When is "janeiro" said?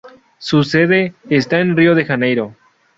2.05-2.55